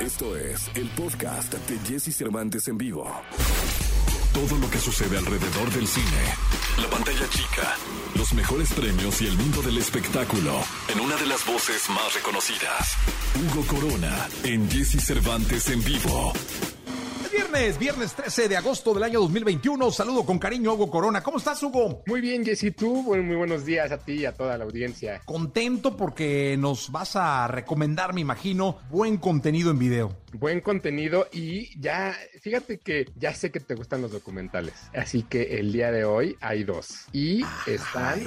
[0.00, 3.06] Esto es el podcast de Jesse Cervantes en vivo.
[4.32, 6.24] Todo lo que sucede alrededor del cine,
[6.80, 7.76] la pantalla chica,
[8.16, 10.54] los mejores premios y el mundo del espectáculo
[10.88, 12.96] en una de las voces más reconocidas.
[13.36, 16.32] Hugo Corona en Jesse Cervantes en vivo.
[17.40, 19.90] Es viernes, viernes 13 de agosto del año 2021.
[19.92, 21.22] Saludo con cariño, Hugo Corona.
[21.22, 22.02] ¿Cómo estás, Hugo?
[22.06, 23.02] Muy bien, Jessy, tú.
[23.02, 25.22] Muy buenos días a ti y a toda la audiencia.
[25.24, 30.16] Contento porque nos vas a recomendar, me imagino, buen contenido en video.
[30.34, 34.74] Buen contenido y ya, fíjate que ya sé que te gustan los documentales.
[34.92, 37.06] Así que el día de hoy hay dos.
[37.10, 38.22] Y están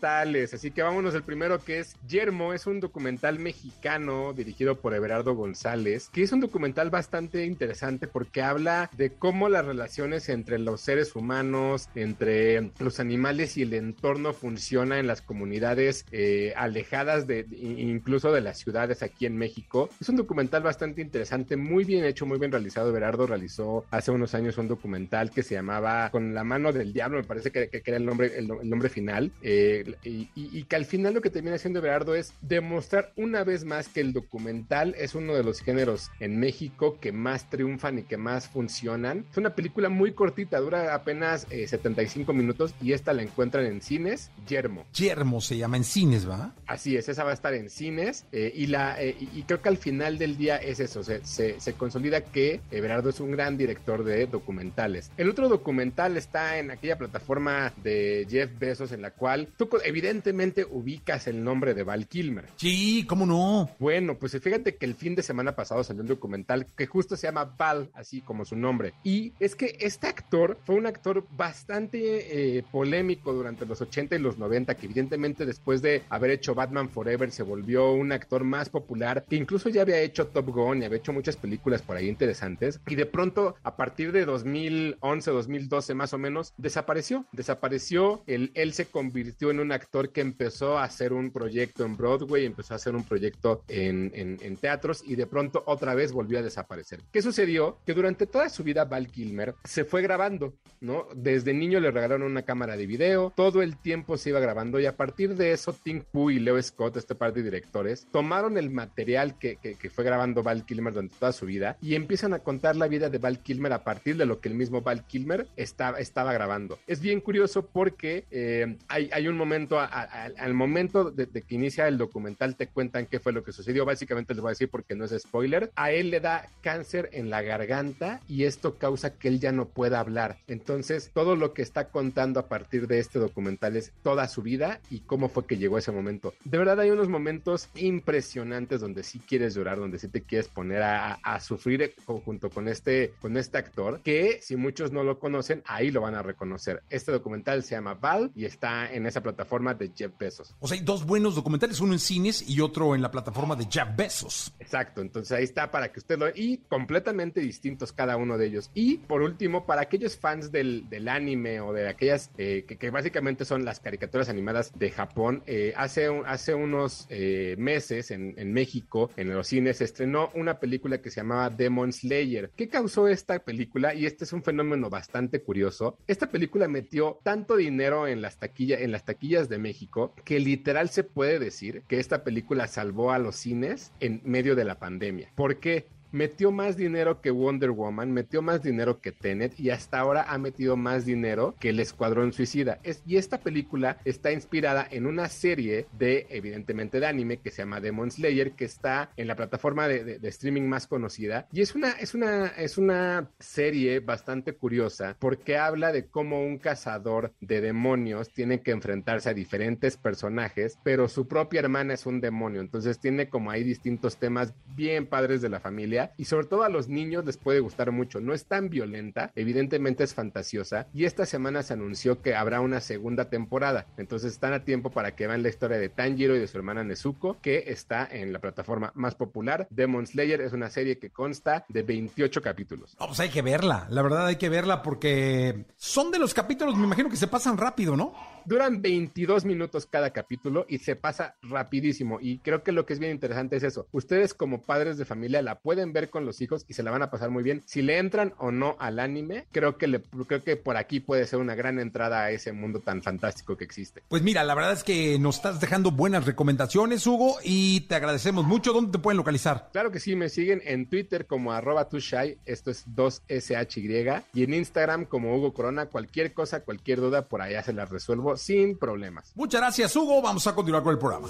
[0.00, 5.34] Así que vámonos el primero que es Yermo, es un documental mexicano dirigido por Everardo
[5.34, 10.82] González, que es un documental bastante interesante porque habla de cómo las relaciones entre los
[10.82, 17.44] seres humanos, entre los animales y el entorno funciona en las comunidades eh, alejadas de
[17.50, 19.90] incluso de las ciudades aquí en México.
[20.00, 22.90] Es un documental bastante interesante, muy bien hecho, muy bien realizado.
[22.90, 27.18] Everardo realizó hace unos años un documental que se llamaba Con la mano del diablo,
[27.18, 29.32] me parece que, era el nombre, el, nombre final.
[29.42, 33.88] Eh, y, que al final lo que termina haciendo Berardo es demostrar una vez más
[33.88, 38.16] que el documental es uno de los géneros en México que más triunfan y que
[38.16, 39.24] más funcionan.
[39.30, 43.80] Es una película muy cortita, dura apenas 75 eh, minutos y esta la encuentran en
[43.80, 44.84] cines, Yermo.
[44.92, 46.54] Yermo se llama en cines, ¿va?
[46.66, 49.68] Así es, esa va a estar en cines eh, y, la, eh, y creo que
[49.68, 54.04] al final del día es eso, se, se, consolida que Berardo es un gran director
[54.04, 55.10] de documentales.
[55.16, 60.64] El otro documental está en aquella plataforma de Jeff Bezos en la cual tú evidentemente
[60.64, 62.46] ubicas el nombre de Val Kilmer.
[62.56, 63.70] Sí, ¿cómo no?
[63.78, 67.26] Bueno, pues fíjate que el fin de semana pasado salió un documental que justo se
[67.26, 68.94] llama Val, así como su nombre.
[69.04, 74.18] Y es que este actor fue un actor bastante eh, polémico durante los 80 y
[74.18, 78.68] los 90, que evidentemente después de haber hecho Batman Forever se volvió un actor más
[78.68, 82.08] popular, que incluso ya había hecho Top Gun y había hecho muchas películas por ahí
[82.08, 82.80] interesantes.
[82.86, 87.26] Y de pronto, a partir de 2011, 2012 más o menos, desapareció.
[87.32, 91.96] Desapareció, él, él se convirtió en un actor que empezó a hacer un proyecto en
[91.96, 96.38] Broadway, empezó a hacer un proyecto en, en, teatros y de pronto otra vez volvió
[96.38, 97.00] a desaparecer.
[97.12, 97.78] ¿Qué sucedió?
[97.86, 101.06] Que durante toda su vida Val Kilmer se fue grabando, ¿no?
[101.14, 104.86] Desde niño le regalaron una cámara de video, todo el tiempo se iba grabando y
[104.86, 108.70] a partir de eso Tim Pooh y Leo Scott, este par de directores, tomaron el
[108.70, 112.76] material que, que, fue grabando Val Kilmer durante toda su vida y empiezan a contar
[112.76, 116.32] la vida de Val Kilmer a partir de lo que el mismo Val Kilmer estaba
[116.32, 116.78] grabando.
[116.86, 121.98] Es bien curioso porque eh, hay, hay un momento al momento de, que inicia el
[121.98, 123.84] documental, te cuentan qué fue lo que sucedió.
[123.84, 125.70] Básicamente les voy a decir porque no es spoiler.
[125.76, 129.68] A él le da cáncer en la garganta y esto causa que él ya no
[129.68, 130.38] pueda hablar.
[130.46, 134.80] Entonces, todo lo que está contando a partir de este documental es toda su vida
[134.90, 136.34] y cómo fue que llegó a ese momento.
[136.44, 140.82] De verdad, hay unos momentos impresionantes donde sí quieres llorar, donde sí te quieres poner
[140.82, 145.90] a, sufrir junto con este, con este actor, que si muchos no lo conocen, ahí
[145.90, 146.82] lo van a reconocer.
[146.90, 150.54] Este documental se llama Val y está en esa plataforma de Jeff Bezos.
[150.60, 153.66] O sea, hay dos buenos documentales, uno en cines y otro en la plataforma de
[153.70, 154.52] Jeff Bezos.
[154.58, 156.28] Exacto, entonces ahí está para que usted lo...
[156.34, 158.70] Y completamente distintos cada uno de ellos.
[158.74, 163.64] Y por último, para aquellos fans del, anime o de aquellas eh, que, básicamente son
[163.64, 169.32] las caricaturas animadas de Japón, eh, hace, hace unos eh, meses en, en México, en
[169.32, 172.50] los cines, se estrenó una película que se llamaba Demon Slayer.
[172.54, 173.94] ¿Qué causó esta película?
[173.94, 175.96] Y este es un fenómeno bastante curioso.
[176.06, 180.88] Esta película metió tanto dinero en las taquillas, en las taquillas de México, que literal
[180.88, 185.30] se puede decir que esta película salvó a los cines en medio de la pandemia.
[185.36, 185.86] ¿Por qué?
[186.12, 190.38] Metió más dinero que Wonder Woman, metió más dinero que Tenet y hasta ahora ha
[190.38, 192.78] metido más dinero que el Escuadrón Suicida.
[192.82, 197.62] Es, y esta película está inspirada en una serie de, evidentemente, de anime que se
[197.62, 201.48] llama Demon Slayer, que está en la plataforma de, streaming más conocida.
[201.52, 206.58] Y es una, es, una, es una serie bastante curiosa porque habla de cómo un
[206.58, 212.20] cazador de demonios tiene que enfrentarse a diferentes personajes, pero su propia hermana es un
[212.20, 212.60] demonio.
[212.60, 216.68] Entonces tiene como ahí distintos temas bien padres de la familia y sobre todo a
[216.68, 218.20] los niños les puede gustar mucho.
[218.20, 222.80] No es tan violenta, evidentemente es fantasiosa y esta semana se anunció que habrá una
[222.80, 223.86] segunda temporada.
[223.96, 226.84] Entonces están a tiempo para que vean la historia de Tanjiro y de su hermana
[226.84, 229.66] Nezuko que está en la plataforma más popular.
[229.70, 232.96] Demon Slayer es una serie que consta de 28 capítulos.
[232.98, 233.86] Vamos, hay que verla.
[233.90, 237.56] La verdad hay que verla porque son de los capítulos, me imagino que se pasan
[237.56, 238.14] rápido, ¿no?
[238.48, 242.18] Duran 22 minutos cada capítulo y se pasa rapidísimo.
[242.18, 243.88] Y creo que lo que es bien interesante es eso.
[243.92, 247.02] Ustedes como padres de familia la pueden ver con los hijos y se la van
[247.02, 247.62] a pasar muy bien.
[247.66, 251.26] Si le entran o no al anime, creo que, le, creo que por aquí puede
[251.26, 254.02] ser una gran entrada a ese mundo tan fantástico que existe.
[254.08, 258.46] Pues mira, la verdad es que nos estás dejando buenas recomendaciones, Hugo, y te agradecemos
[258.46, 258.72] mucho.
[258.72, 259.68] ¿Dónde te pueden localizar?
[259.72, 264.54] Claro que sí, me siguen en Twitter como arroba tushai, esto es 2SHY, y en
[264.54, 265.84] Instagram como Hugo Corona.
[265.84, 269.32] Cualquier cosa, cualquier duda, por allá se las resuelvo sin problemas.
[269.34, 270.22] Muchas gracias, Hugo.
[270.22, 271.28] Vamos a continuar con el programa.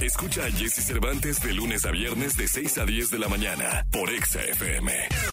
[0.00, 3.86] Escucha a Jesse Cervantes de lunes a viernes de 6 a 10 de la mañana
[3.90, 5.30] por Exa FM.